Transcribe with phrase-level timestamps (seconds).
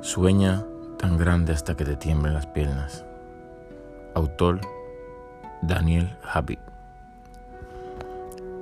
[0.00, 0.64] Sueña
[0.96, 3.04] tan grande hasta que te tiemblen las piernas.
[4.14, 4.60] Autor
[5.62, 6.60] Daniel Habib.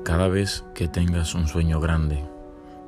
[0.02, 2.24] Cada vez que tengas un sueño grande,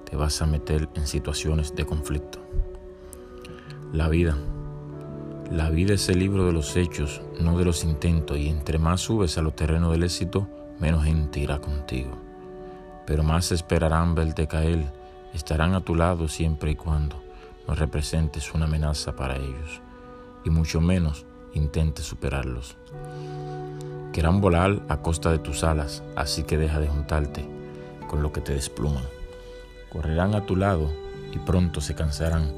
[0.09, 2.39] te vas a meter en situaciones de conflicto.
[3.93, 4.35] La vida.
[5.51, 9.03] La vida es el libro de los hechos, no de los intentos, y entre más
[9.03, 12.17] subes a los terrenos del éxito, menos gente irá contigo.
[13.07, 14.91] Pero más esperarán verte caer,
[15.35, 17.28] estarán a tu lado siempre y cuando
[17.69, 19.83] no representes una amenaza para ellos,
[20.43, 22.77] y mucho menos intentes superarlos.
[24.13, 27.47] Querrán volar a costa de tus alas, así que deja de juntarte
[28.09, 29.05] con lo que te despluman.
[29.91, 30.91] Correrán a tu lado
[31.33, 32.51] y pronto se cansarán,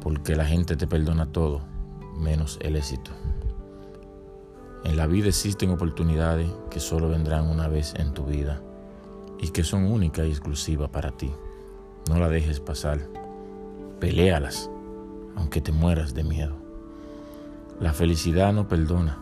[0.00, 1.60] porque la gente te perdona todo,
[2.16, 3.10] menos el éxito.
[4.82, 8.62] En la vida existen oportunidades que solo vendrán una vez en tu vida
[9.38, 11.30] y que son únicas y exclusivas para ti.
[12.08, 13.19] No la dejes pasar.
[14.00, 14.70] Peléalas,
[15.36, 16.56] aunque te mueras de miedo.
[17.80, 19.18] La felicidad no perdona.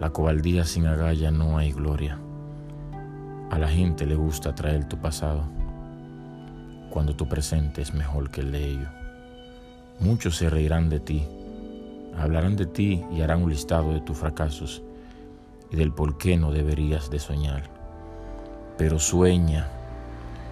[0.00, 2.18] La cobardía sin agalla no hay gloria.
[3.50, 5.44] A la gente le gusta traer tu pasado
[6.88, 8.88] cuando tu presente es mejor que el de ellos.
[10.00, 11.28] Muchos se reirán de ti,
[12.16, 14.82] hablarán de ti y harán un listado de tus fracasos
[15.70, 17.64] y del por qué no deberías de soñar.
[18.78, 19.68] Pero sueña,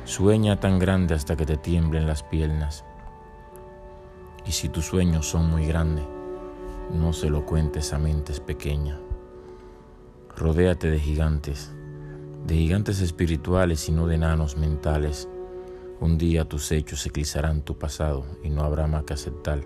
[0.05, 2.85] sueña tan grande hasta que te tiemblen las piernas
[4.47, 6.05] y si tus sueños son muy grandes,
[6.93, 8.99] no se lo cuentes a mentes pequeñas.
[10.37, 11.73] Rodéate de gigantes,
[12.47, 15.29] de gigantes espirituales y no de enanos mentales.
[16.01, 19.61] Un día tus hechos eclipsarán tu pasado y no habrá más que aceptar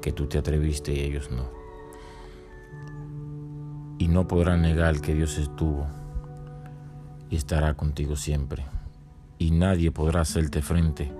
[0.00, 1.50] que tú te atreviste y ellos no.
[3.98, 5.86] Y no podrán negar que Dios estuvo
[7.30, 8.64] y estará contigo siempre.
[9.38, 11.12] Y nadie podrá hacerte frente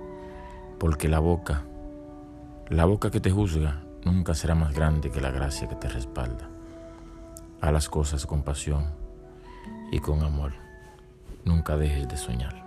[0.79, 1.65] porque la boca
[2.69, 6.49] la boca que te juzga nunca será más grande que la gracia que te respalda.
[7.61, 8.85] A las cosas con pasión
[9.91, 10.51] y con amor.
[11.45, 12.66] Nunca dejes de soñar.